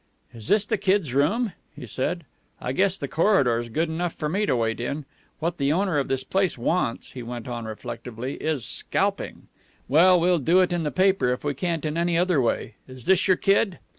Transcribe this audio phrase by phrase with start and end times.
[0.33, 2.25] "Is this the kid's room?" he said.
[2.59, 5.05] "I guess the corridor's good enough for me to wait in.
[5.37, 9.47] What the owner of this place wants," he went on reflectively, "is scalping.
[9.87, 12.73] Well, we'll do it in the paper if we can't in any other way.
[12.87, 13.77] Is this your kid?"